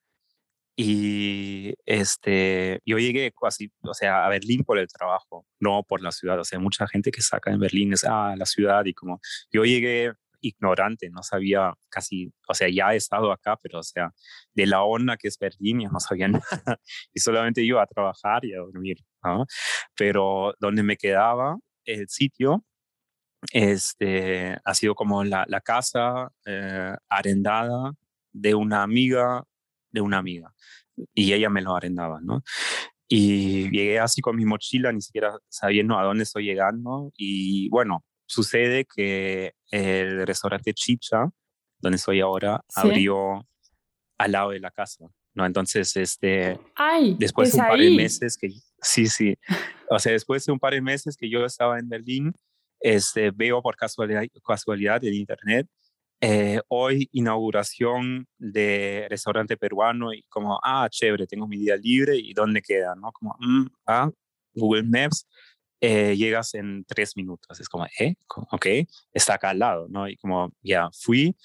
[0.76, 6.12] y este, yo llegué casi, o sea, a Berlín por el trabajo, no por la
[6.12, 6.38] ciudad.
[6.40, 9.64] O sea, mucha gente que saca en Berlín es, ah, la ciudad y como, yo
[9.64, 14.10] llegué ignorante, no sabía casi, o sea, ya he estado acá, pero o sea,
[14.54, 16.80] de la onda que es Berlín ya no sabía nada
[17.14, 18.98] y solamente iba a trabajar y a dormir.
[19.96, 22.64] Pero donde me quedaba, el sitio,
[23.52, 27.92] este, ha sido como la, la casa eh, arrendada
[28.32, 29.44] de una amiga
[29.92, 30.52] de una amiga
[31.14, 32.42] y ella me lo arrendaba, ¿no?
[33.08, 37.12] Y llegué así con mi mochila, ni siquiera sabiendo a dónde estoy llegando.
[37.16, 41.28] Y bueno, sucede que el restaurante Chicha,
[41.78, 43.46] donde estoy ahora, abrió
[44.18, 45.44] al lado de la casa, ¿no?
[45.44, 48.48] Entonces, este, Ay, después de un par de meses que,
[48.80, 49.36] sí, sí,
[49.90, 52.32] o sea, después de un par de meses que yo estaba en Berlín,
[52.80, 55.68] este, veo por casualidad, casualidad en internet
[56.24, 62.32] eh, hoy inauguración de restaurante peruano y como, ah, chévere, tengo mi día libre y
[62.32, 63.10] dónde queda, ¿no?
[63.10, 64.08] Como, mm, ah,
[64.54, 65.26] Google Maps,
[65.80, 67.58] eh, llegas en tres minutos.
[67.58, 68.14] Es como, eh,
[68.52, 68.66] ok,
[69.12, 70.08] está acá al lado, ¿no?
[70.08, 71.36] Y como, ya fui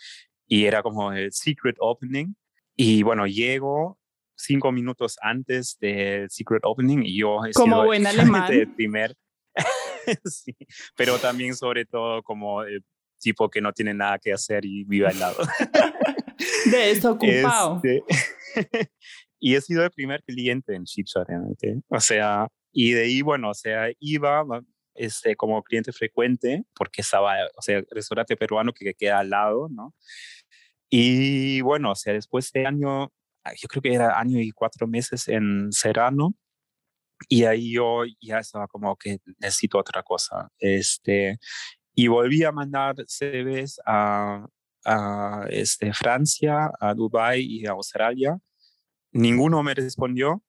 [0.45, 2.35] y era como el secret opening
[2.75, 3.97] y bueno, llego
[4.35, 9.15] cinco minutos antes del secret opening y yo como buen alemán el primer
[10.25, 10.55] sí,
[10.95, 12.61] pero también sobre todo como
[13.19, 15.37] tipo que no tiene nada que hacer y vive al lado.
[16.71, 17.81] De desocupado.
[17.83, 18.03] Este,
[19.39, 21.81] y he sido el primer cliente en Chicha realmente.
[21.89, 24.43] O sea, y de ahí, bueno, o sea, iba
[24.95, 29.67] este, como cliente frecuente porque estaba, o sea, el restaurante peruano que queda al lado,
[29.69, 29.93] ¿no?
[30.89, 33.11] Y bueno, o sea, después de año,
[33.57, 36.35] yo creo que era año y cuatro meses en Serrano,
[37.27, 40.49] y ahí yo ya estaba como que necesito otra cosa.
[40.59, 41.39] Este,
[41.99, 44.45] y volví a mandar CVs a,
[44.85, 48.37] a este, Francia, a Dubái y a Australia.
[49.13, 50.43] Ninguno me respondió.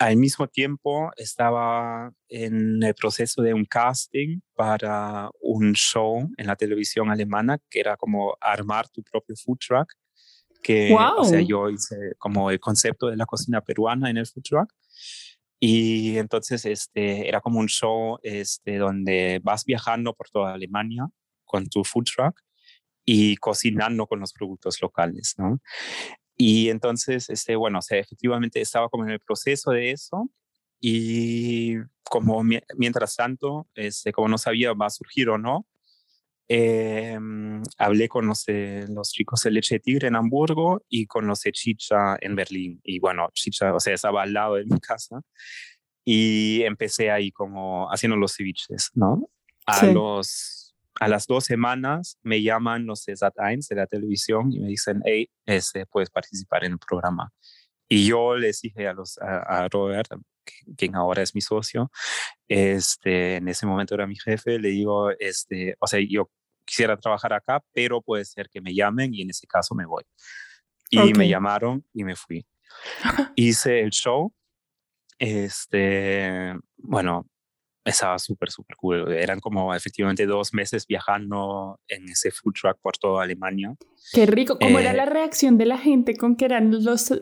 [0.00, 6.56] Al mismo tiempo estaba en el proceso de un casting para un show en la
[6.56, 9.92] televisión alemana que era como armar tu propio food truck.
[10.64, 14.42] Que, o sea, yo hice como el concepto de la cocina peruana en el food
[14.42, 14.72] truck.
[15.60, 21.08] Y entonces este, era como un show este, donde vas viajando por toda Alemania
[21.44, 22.40] con tu food truck
[23.04, 25.60] y cocinando con los productos locales, ¿no?
[26.36, 30.30] Y entonces, este, bueno, o sea, efectivamente estaba como en el proceso de eso
[30.80, 35.66] y como mientras tanto, este, como no sabía va a surgir o no,
[36.48, 37.18] eh,
[37.76, 38.44] hablé con los,
[38.88, 42.80] los chicos de Leche de Tigre en Hamburgo y con los de Chicha en Berlín.
[42.82, 45.20] Y bueno, Chicha, o sea, estaba al lado de mi casa.
[46.04, 49.28] Y empecé ahí como haciendo los ceviches, ¿no?
[49.66, 54.60] A, los, a las dos semanas me llaman los de Sat1 de la televisión y
[54.60, 57.30] me dicen, hey, este, puedes participar en el programa.
[57.90, 60.08] Y yo les dije a, los, a, a Robert,
[60.78, 61.90] quien ahora es mi socio,
[62.48, 66.30] este, en ese momento era mi jefe, le digo, este, o sea, yo
[66.68, 70.04] quisiera trabajar acá, pero puede ser que me llamen y en ese caso me voy.
[70.90, 72.46] Y me llamaron y me fui.
[73.36, 74.32] Hice el show.
[75.18, 77.26] Este, bueno,
[77.84, 79.12] estaba súper, súper cool.
[79.12, 83.74] Eran como efectivamente dos meses viajando en ese food truck por toda Alemania.
[84.12, 84.58] Qué rico.
[84.58, 87.12] ¿Cómo era eh, la reacción de la gente con que eran los,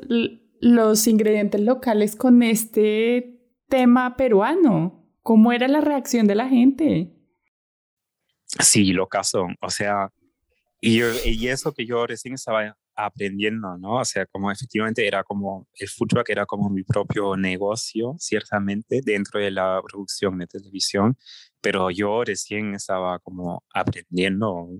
[0.60, 5.04] los ingredientes locales con este tema peruano?
[5.22, 7.15] ¿Cómo era la reacción de la gente?
[8.60, 9.46] Sí, lo caso.
[9.60, 10.10] O sea,
[10.80, 14.00] y, y eso que yo recién estaba aprendiendo, ¿no?
[14.00, 19.38] O sea, como efectivamente era como, el truck era como mi propio negocio, ciertamente, dentro
[19.38, 21.16] de la producción de televisión,
[21.60, 24.70] pero yo recién estaba como aprendiendo,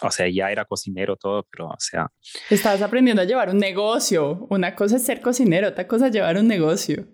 [0.00, 2.10] o sea, ya era cocinero todo, pero, o sea...
[2.50, 6.38] Estabas aprendiendo a llevar un negocio, una cosa es ser cocinero, otra cosa es llevar
[6.38, 7.08] un negocio.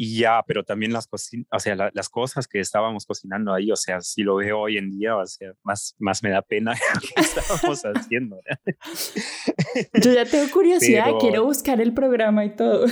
[0.00, 4.00] Y ya, pero también las, o sea, las cosas que estábamos cocinando ahí, o sea,
[4.00, 6.72] si lo veo hoy en día, o sea, más, más me da pena
[7.14, 8.40] que estábamos haciendo.
[9.94, 12.86] Yo ya tengo curiosidad, quiero buscar el programa y todo.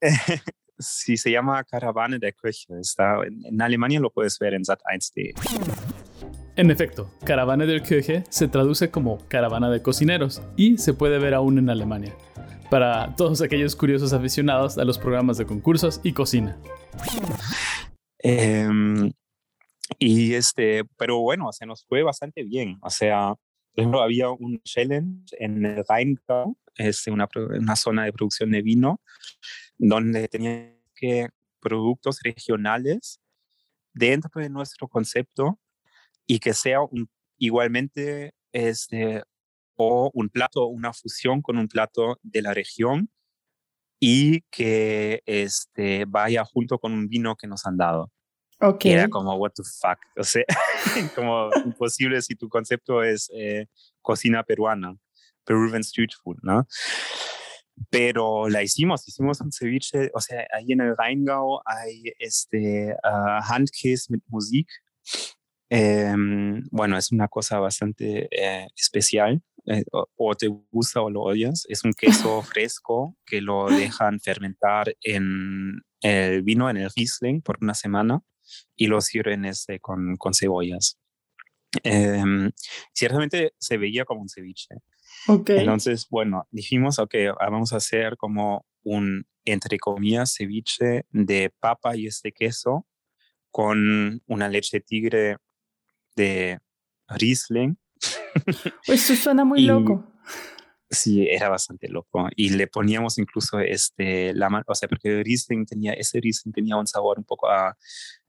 [0.78, 2.78] sí, se llama Caravana de Küche.
[2.80, 5.34] Está, en Alemania lo puedes ver en Sat1.de.
[6.54, 11.34] En efecto, Caravana der Küche se traduce como Caravana de Cocineros y se puede ver
[11.34, 12.14] aún en Alemania
[12.70, 16.58] para todos aquellos curiosos aficionados a los programas de concursos y cocina.
[18.18, 19.12] Em,
[19.98, 22.78] y este, pero bueno, se nos fue bastante bien.
[22.82, 23.34] O sea,
[23.74, 28.62] por ejemplo, había un challenge en el Rheingau, es una, una zona de producción de
[28.62, 29.00] vino,
[29.76, 31.28] donde tenía que
[31.60, 33.20] productos regionales
[33.92, 35.58] dentro de nuestro concepto
[36.26, 39.22] y que sea un, igualmente este,
[39.76, 43.10] o un plato, una fusión con un plato de la región
[44.00, 48.10] y que este, vaya junto con un vino que nos han dado.
[48.60, 48.92] Okay.
[48.92, 50.44] Era como, what the fuck, o sea,
[51.14, 53.66] como imposible si tu concepto es eh,
[54.00, 54.96] cocina peruana,
[55.44, 56.66] Peruvian street food, ¿no?
[57.90, 63.42] Pero la hicimos, hicimos un ceviche, o sea, ahí en el Rheingau hay este uh,
[63.42, 64.68] Handkäse mit Musik.
[65.70, 66.14] Eh,
[66.70, 69.42] bueno, es una cosa bastante eh, especial.
[69.66, 71.64] Eh, o, o, te gusta o lo odias.
[71.68, 77.58] Es un queso fresco que lo dejan fermentar en el vino, en el Riesling, por
[77.60, 78.22] una semana
[78.76, 80.98] y lo sirven este, con, con cebollas.
[81.82, 82.52] Em,
[82.92, 84.76] ciertamente se veía como un ceviche.
[85.26, 85.58] Okay.
[85.58, 92.06] Entonces, bueno, dijimos, ok, vamos a hacer como un, entre comillas, ceviche de papa y
[92.06, 92.86] este queso
[93.50, 95.38] con una leche tigre
[96.16, 96.58] de
[97.08, 97.78] Riesling.
[98.86, 100.10] Eso suena muy Y- loco.
[100.90, 102.28] Sí, era bastante loco.
[102.36, 106.76] Y le poníamos incluso este, la, o sea, porque el Riesling tenía, ese Riesling tenía
[106.76, 107.76] un sabor un poco a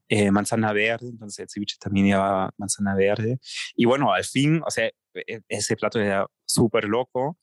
[0.08, 3.38] eh, manzana verde, entonces el ceviche también llevaba manzana verde.
[3.76, 7.38] Y bueno, al fin, o sea, e- ese plato era súper loco.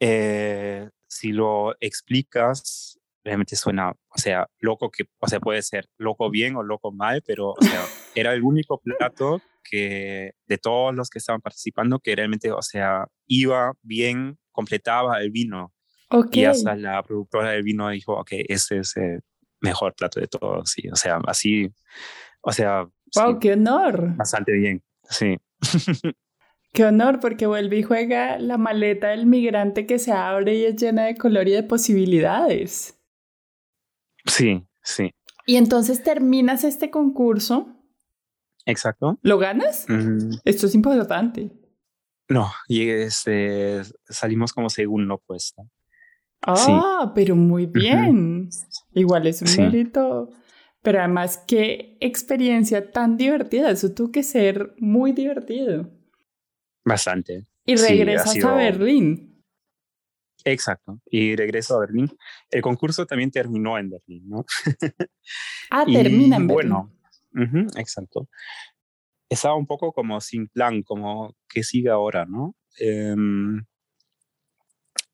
[0.00, 6.30] Eh, si lo explicas, realmente suena, o sea, loco que, o sea, puede ser loco
[6.30, 7.80] bien o loco mal, pero, o sea,
[8.14, 13.06] era el único plato que de todos los que estaban participando que realmente, o sea,
[13.26, 15.72] iba bien, completaba el vino.
[16.10, 16.36] Ok.
[16.36, 19.22] Y hasta la productora del vino dijo, ok, este es el
[19.60, 20.70] mejor plato de todos.
[20.70, 21.72] Sí, o sea, así,
[22.42, 24.14] o sea, sí, Wow, qué honor.
[24.16, 24.82] bastante bien.
[25.08, 25.38] Sí,
[26.74, 30.74] Qué honor, porque vuelve y juega la maleta del migrante que se abre y es
[30.74, 32.93] llena de color y de posibilidades.
[34.26, 35.12] Sí, sí,
[35.46, 37.68] Y entonces terminas este concurso,
[38.66, 39.18] exacto.
[39.22, 39.86] ¿lo ganas?
[40.44, 41.50] Esto es importante.
[42.28, 45.62] no, y este, salimos como segundo puesto.
[46.46, 48.48] Ah, pero muy bien.
[48.92, 49.60] Igual es un Sí.
[49.62, 50.30] mérito.
[50.82, 53.70] Pero además, qué experiencia tan divertida.
[53.70, 55.88] Eso tuvo que ser muy divertido.
[56.84, 57.46] Bastante.
[57.64, 59.33] Y Sí, regresas sido- a Berlín.
[60.44, 61.00] Exacto.
[61.06, 62.10] Y regreso a Berlín.
[62.50, 64.44] El concurso también terminó en Berlín, ¿no?
[65.70, 66.70] Ah, Y termina en Berlín.
[66.70, 66.92] Bueno,
[67.76, 68.28] exacto.
[69.28, 72.54] Estaba un poco como sin plan, como que sigue ahora, ¿no?
[72.78, 73.64] Em,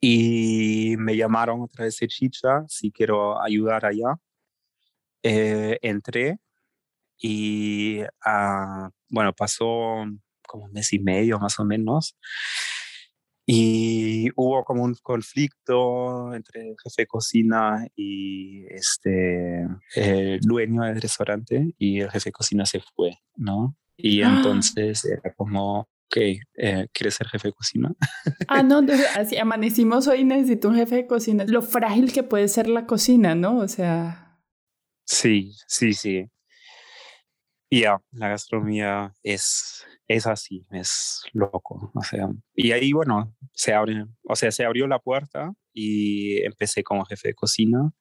[0.01, 4.17] y me llamaron otra vez de Chicha si quiero ayudar allá.
[5.23, 6.39] Eh, entré
[7.19, 10.05] y ah, bueno, pasó
[10.47, 12.17] como un mes y medio más o menos.
[13.53, 21.01] Y hubo como un conflicto entre el jefe de cocina y este, el dueño del
[21.01, 23.77] restaurante y el jefe de cocina se fue, ¿no?
[23.97, 24.35] Y Ah.
[24.37, 27.93] entonces era como, ok, eh, ¿quieres ser jefe de cocina?
[28.49, 28.81] Ah, no,
[29.19, 31.45] así amanecimos hoy, necesito un jefe de cocina.
[31.47, 33.59] Lo frágil que puede ser la cocina, ¿no?
[33.59, 34.39] O sea,
[35.07, 36.27] Sí, sí, sí.
[37.73, 39.85] Ya, la gastronomía es,
[40.17, 41.93] es así, es loco.
[41.95, 46.83] O sea, y ahí, bueno, se abre, o sea, se abrió la puerta y empecé
[46.83, 47.93] como jefe de cocina.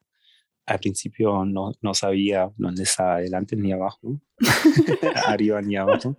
[0.65, 4.21] Al principio no, no sabía dónde estaba adelante ni abajo,
[5.27, 6.15] arriba ni abajo.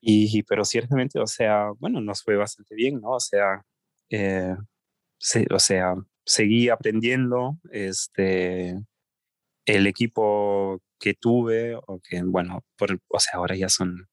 [0.00, 3.10] Y, pero ciertamente, o sea, bueno, nos fue bastante bien, ¿no?
[3.12, 3.64] O sea,
[4.10, 4.54] eh,
[5.18, 5.94] se- o sea,
[6.26, 8.78] seguí aprendiendo, este,
[9.66, 14.08] el equipo que tuve, o que, bueno, por, o sea, ahora ya son,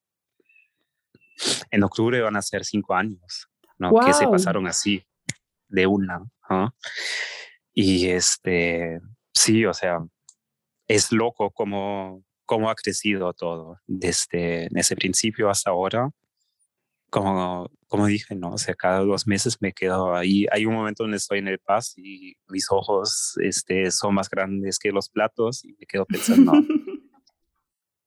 [1.70, 3.92] en octubre van a ser cinco años, ¿no?
[4.06, 5.06] Que se pasaron así,
[5.68, 6.76] de una, ¿no?
[7.74, 9.00] Y este,
[9.34, 10.00] sí, o sea,
[10.88, 16.10] es loco cómo, cómo ha crecido todo desde ese principio hasta ahora.
[17.10, 18.52] Como, como dije, ¿no?
[18.52, 20.46] O sea, cada dos meses me quedo ahí.
[20.52, 24.80] Hay un momento donde estoy en el paz y mis ojos este, son más grandes
[24.80, 26.54] que los platos y me quedo pensando,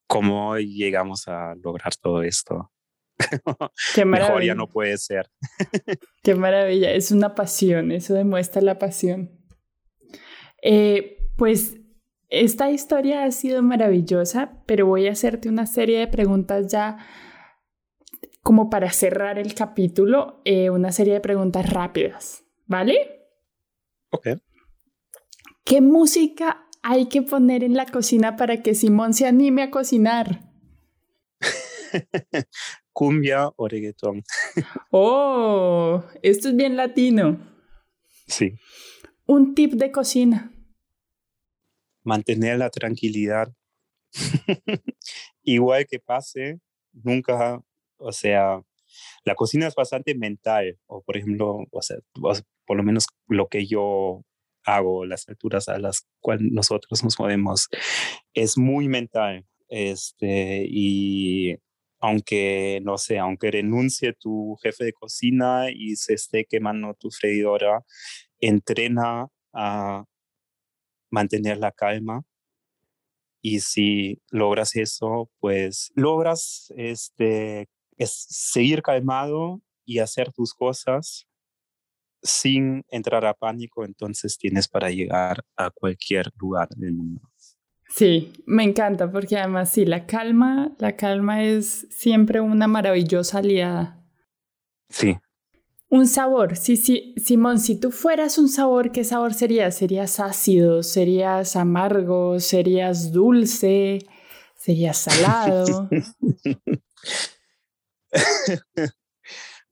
[0.06, 2.70] ¿cómo llegamos a lograr todo esto?
[3.94, 4.52] qué Mejor maravilla.
[4.52, 5.30] ya no puede ser.
[6.22, 9.30] Qué maravilla, es una pasión, eso demuestra la pasión.
[10.62, 11.76] Eh, pues
[12.28, 16.98] esta historia ha sido maravillosa, pero voy a hacerte una serie de preguntas ya
[18.42, 23.28] como para cerrar el capítulo, eh, una serie de preguntas rápidas, ¿vale?
[24.10, 24.28] Ok.
[25.64, 30.52] ¿Qué música hay que poner en la cocina para que Simón se anime a cocinar?
[32.94, 34.22] Cumbia o reggaetón.
[34.90, 37.38] oh, esto es bien latino.
[38.26, 38.54] Sí.
[39.26, 40.50] Un tip de cocina.
[42.04, 43.52] Mantener la tranquilidad.
[45.42, 46.60] Igual que pase,
[46.92, 47.60] nunca,
[47.98, 48.62] o sea,
[49.24, 51.98] la cocina es bastante mental, o por ejemplo, o sea,
[52.64, 54.24] por lo menos lo que yo
[54.64, 57.68] hago, las alturas a las cuales nosotros nos movemos,
[58.32, 59.44] es muy mental.
[59.68, 61.56] Este, y
[62.04, 67.82] aunque, no sé, aunque renuncie tu jefe de cocina y se esté quemando tu freidora,
[68.40, 70.04] entrena a
[71.10, 72.22] mantener la calma.
[73.40, 81.26] Y si logras eso, pues logras este, es seguir calmado y hacer tus cosas
[82.22, 87.22] sin entrar a pánico, entonces tienes para llegar a cualquier lugar del mundo.
[87.88, 94.02] Sí, me encanta porque además sí, la calma, la calma es siempre una maravillosa aliada.
[94.88, 95.16] Sí.
[95.88, 99.76] Un sabor, sí, sí, Simón, si tú fueras un sabor, ¿qué sabor serías?
[99.76, 100.82] ¿Serías ácido?
[100.82, 102.40] ¿Serías amargo?
[102.40, 104.00] ¿Serías dulce?
[104.56, 105.88] ¿Serías salado?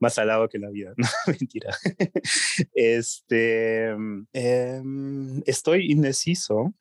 [0.03, 1.75] más salado que la vida, no, mentira.
[2.75, 3.91] Este,
[4.33, 6.75] em, estoy indeciso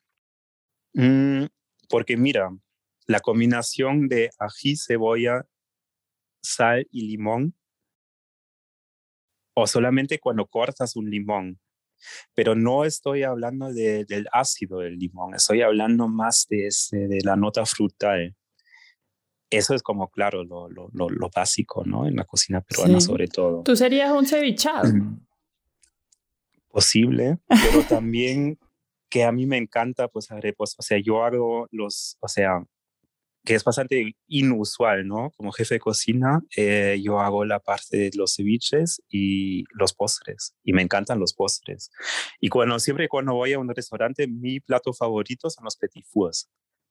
[0.94, 1.44] mm,
[1.88, 2.50] porque mira,
[3.06, 5.46] la combinación de ají, cebolla,
[6.42, 7.54] sal y limón,
[9.54, 11.60] o solamente cuando cortas un limón,
[12.34, 17.64] pero no estoy hablando del ácido del limón, estoy hablando más de, de la nota
[17.66, 18.34] frutal
[19.52, 22.06] eso es como, claro, lo, lo, lo, básico, ¿no?
[22.06, 23.62] En la cocina peruana sobre todo.
[23.62, 24.90] Tú serías un cevichado.
[26.68, 28.58] Posible, pero también
[29.12, 32.64] que a mí me encanta, pues, pues, o sea, yo hago los, o sea,
[33.44, 35.32] que es bastante inusual, ¿no?
[35.36, 40.54] Como jefe de cocina, eh, yo hago la parte de los ceviches y los postres,
[40.64, 41.90] y me encantan los postres.
[42.40, 46.06] Y cuando, siempre cuando voy a un restaurante, mi plato favorito son los petit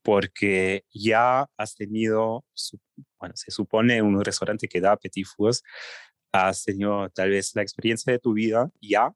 [0.03, 2.45] porque ya has tenido,
[3.19, 5.27] bueno, se supone un restaurante que da petit
[6.33, 9.11] has tenido tal vez la experiencia de tu vida ya,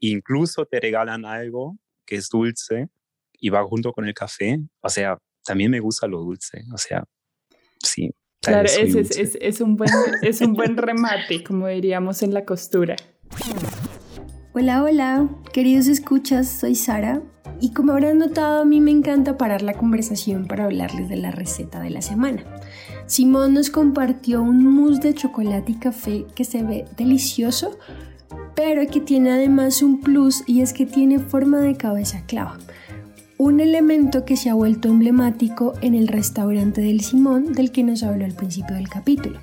[0.00, 2.88] incluso te regalan algo que es dulce
[3.32, 7.04] y va junto con el café, o sea, también me gusta lo dulce, o sea,
[7.82, 8.10] sí.
[8.40, 9.90] Claro, es, es, es, un buen,
[10.22, 12.96] es un buen remate, como diríamos en la costura.
[14.54, 17.22] Hola, hola, queridos escuchas, soy Sara
[17.60, 21.30] y como habrán notado, a mí me encanta parar la conversación para hablarles de la
[21.30, 22.44] receta de la semana.
[23.06, 27.78] Simón nos compartió un mousse de chocolate y café que se ve delicioso,
[28.56, 32.58] pero que tiene además un plus y es que tiene forma de cabeza clava.
[33.38, 38.02] Un elemento que se ha vuelto emblemático en el restaurante del Simón del que nos
[38.02, 39.38] habló al principio del capítulo.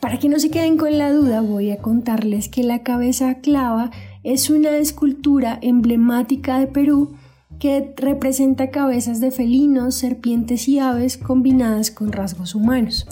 [0.00, 3.90] Para que no se queden con la duda, voy a contarles que la cabeza clava
[4.24, 7.14] es una escultura emblemática de Perú
[7.60, 13.06] que representa cabezas de felinos, serpientes y aves combinadas con rasgos humanos.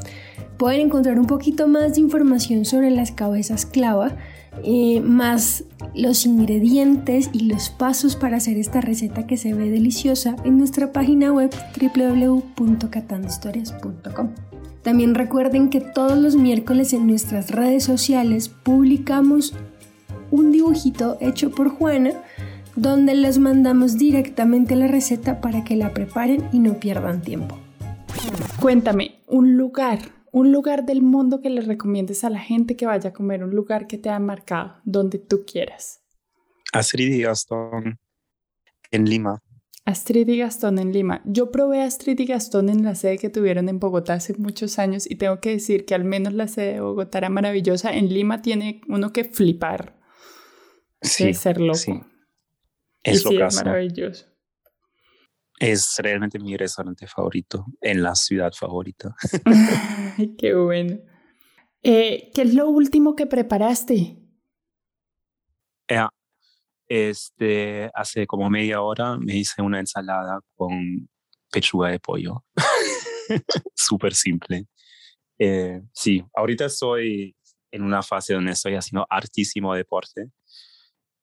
[0.60, 4.18] Pueden encontrar un poquito más de información sobre las cabezas clava,
[4.62, 10.36] eh, más los ingredientes y los pasos para hacer esta receta que se ve deliciosa
[10.44, 11.48] en nuestra página web
[11.80, 14.28] www.catandohistorias.com.
[14.82, 19.54] También recuerden que todos los miércoles en nuestras redes sociales publicamos
[20.30, 22.10] un dibujito hecho por Juana
[22.76, 27.56] donde les mandamos directamente la receta para que la preparen y no pierdan tiempo.
[28.60, 33.10] Cuéntame, un lugar, un lugar del mundo que le recomiendes a la gente que vaya
[33.10, 36.00] a comer, un lugar que te ha marcado, donde tú quieras.
[36.72, 37.98] Astrid y Gastón
[38.90, 39.42] en Lima.
[39.84, 41.22] Astrid y Gastón en Lima.
[41.24, 45.10] Yo probé Astrid y Gastón en la sede que tuvieron en Bogotá hace muchos años
[45.10, 47.92] y tengo que decir que al menos la sede de Bogotá era maravillosa.
[47.92, 49.98] En Lima tiene uno que flipar.
[51.02, 51.78] Sí, ser loco.
[51.78, 52.00] Sí.
[53.02, 54.26] Es sí, es maravilloso.
[55.60, 59.14] Es realmente mi restaurante favorito, en la ciudad favorita.
[60.38, 60.98] qué bueno.
[61.82, 64.16] Eh, ¿Qué es lo último que preparaste?
[65.86, 66.06] Eh,
[66.88, 71.08] este, hace como media hora me hice una ensalada con
[71.52, 72.42] pechuga de pollo.
[73.76, 74.66] Súper simple.
[75.38, 77.36] Eh, sí, ahorita estoy
[77.70, 80.30] en una fase donde estoy haciendo hartísimo deporte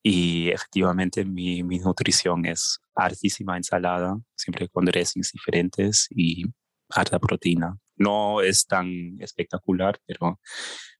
[0.09, 6.45] y efectivamente mi, mi nutrición es hartísima ensalada, siempre con dressings diferentes y
[6.89, 7.77] harta proteína.
[7.97, 8.87] No es tan
[9.19, 10.39] espectacular, pero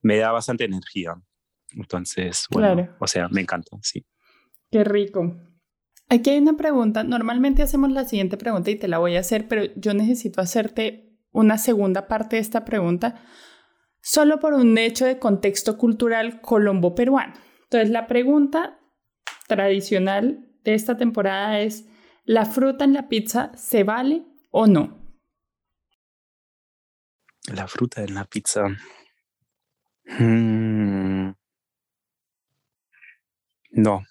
[0.01, 1.15] me da bastante energía.
[1.69, 4.05] Entonces, bueno, o sea, me encanta, sí.
[4.69, 5.37] Qué rico.
[6.09, 7.05] Aquí hay una pregunta.
[7.05, 11.17] Normalmente hacemos la siguiente pregunta y te la voy a hacer, pero yo necesito hacerte
[11.31, 13.23] una segunda parte de esta pregunta
[14.01, 17.35] solo por un hecho de contexto cultural colombo-peruano.
[17.63, 18.77] Entonces, la pregunta
[19.47, 21.85] tradicional de esta temporada es,
[22.25, 24.97] ¿la fruta en la pizza se vale o no?
[27.53, 28.67] La fruta en la pizza.
[30.19, 31.31] Mm.
[33.71, 34.03] No,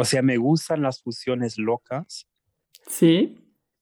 [0.00, 2.26] o sea, me gustan las fusiones locas.
[2.86, 3.36] Sí.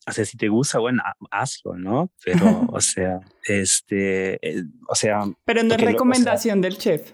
[0.05, 1.01] O sea, si te gusta, bueno,
[1.31, 2.11] hazlo, ¿no?
[2.25, 5.21] Pero, o sea, este, eh, o sea.
[5.45, 7.13] Pero no es recomendación del chef.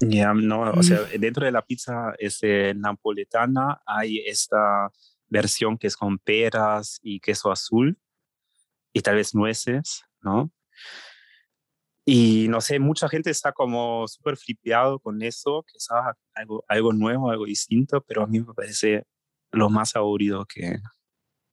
[0.00, 1.20] Ya, no, o sea, mm.
[1.20, 4.90] dentro de la pizza este, napoletana hay esta
[5.28, 7.98] versión que es con peras y queso azul
[8.92, 10.50] y tal vez nueces, ¿no?
[12.04, 16.64] Y no sé, mucha gente está como súper flipeado con eso, que es ah, algo,
[16.66, 19.04] algo nuevo, algo distinto, pero a mí me parece
[19.52, 20.78] lo más aburrido que,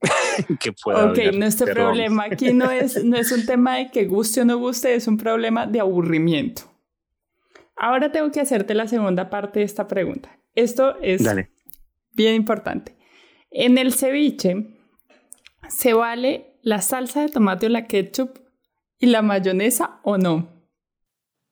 [0.59, 4.41] que pueda Ok, nuestro problema aquí no es, no es un tema de que guste
[4.41, 6.74] o no guste, es un problema de aburrimiento.
[7.75, 10.37] Ahora tengo que hacerte la segunda parte de esta pregunta.
[10.53, 11.23] Esto es
[12.13, 12.95] bien importante.
[13.51, 14.79] En el ceviche,
[15.69, 18.45] ¿se vale la salsa de tomate o la ketchup
[18.97, 20.49] ¿Y la mayonesa o no?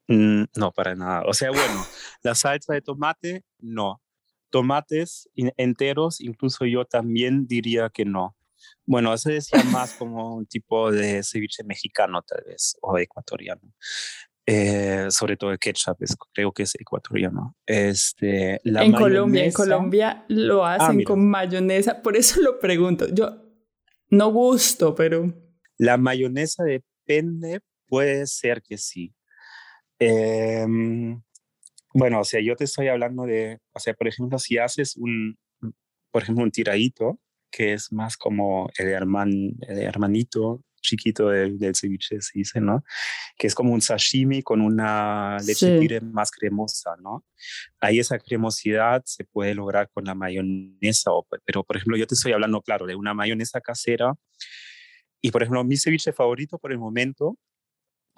[0.07, 1.23] Mm, no, para nada.
[1.27, 1.85] O sea, bueno,
[2.23, 4.01] la salsa de tomate, no.
[4.49, 8.35] Tomates enteros, incluso yo también diría que no.
[8.85, 13.61] Bueno, eso decía más como un tipo de ceviche mexicano, tal vez, o ecuatoriano.
[14.45, 15.97] Eh, sobre todo el ketchup,
[16.33, 17.55] creo que es ecuatoriano.
[17.65, 23.07] Este, en Colombia, en Colombia lo ah, hacen con mayonesa, por eso lo pregunto.
[23.13, 23.37] Yo
[24.09, 25.33] no gusto, pero...
[25.77, 29.13] La mayonesa de depende, puede ser que sí.
[29.99, 31.21] Em,
[31.93, 35.37] bueno, o sea, yo te estoy hablando de, o sea, por ejemplo, si haces un,
[36.11, 37.19] por ejemplo, un tiradito,
[37.51, 42.83] que es más como el, el hermanito chiquito del, del, ceviche, se dice, ¿no?
[43.37, 47.25] Que es como un sashimi con una leche tire más cremosa, ¿no?
[47.79, 52.13] Ahí esa cremosidad se puede lograr con la mayonesa, o, pero por ejemplo, yo te
[52.13, 54.13] estoy hablando, claro, de una mayonesa casera
[55.25, 57.37] y por ejemplo, mi ceviche favorito por el momento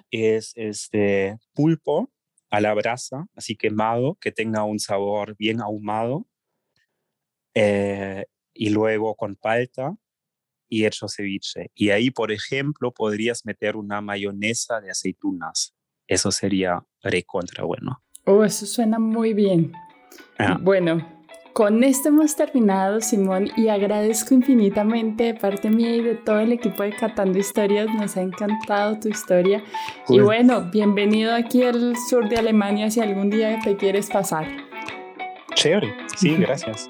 [0.09, 2.11] es este pulpo
[2.49, 6.25] a la brasa, así quemado, que tenga un sabor bien ahumado.
[7.53, 9.95] Eh, y luego con palta
[10.69, 11.71] y hecho ceviche.
[11.73, 15.73] Y ahí, por ejemplo, podrías meter una mayonesa de aceitunas.
[16.07, 18.01] Eso sería recontra bueno.
[18.25, 19.73] Oh, eso suena muy bien.
[20.37, 20.57] Ah.
[20.59, 21.15] Bueno,
[21.55, 26.51] con esto hemos terminado, Simón, y agradezco infinitamente de parte mía y de todo el
[26.51, 27.87] equipo de Catando Historias.
[27.95, 29.63] Nos ha encantado tu historia.
[30.09, 34.45] Y bueno, bienvenido aquí al sur de Alemania si algún día te quieres pasar.
[35.53, 36.89] Chévere, sí, gracias.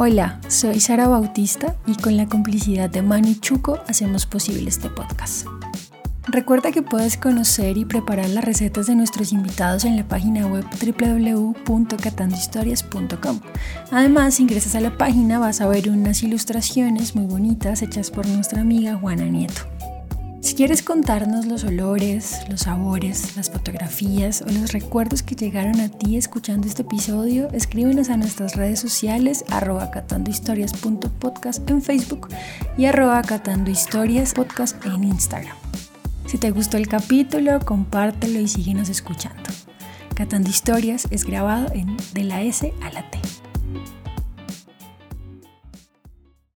[0.00, 5.44] Hola, soy Sara Bautista y con la complicidad de Manu Chuco hacemos posible este podcast.
[6.28, 10.64] Recuerda que puedes conocer y preparar las recetas de nuestros invitados en la página web
[11.66, 13.40] www.catandohistorias.com.
[13.90, 18.24] Además, si ingresas a la página vas a ver unas ilustraciones muy bonitas hechas por
[18.28, 19.62] nuestra amiga Juana Nieto.
[20.48, 25.90] Si quieres contarnos los olores, los sabores, las fotografías o los recuerdos que llegaron a
[25.90, 32.28] ti escuchando este episodio, escríbenos a nuestras redes sociales arroba catandohistorias.podcast en Facebook
[32.78, 35.54] y arroba catandohistoriaspodcast en Instagram.
[36.24, 39.50] Si te gustó el capítulo, compártelo y síguenos escuchando.
[40.14, 43.18] Catando Historias es grabado en De la S a la T.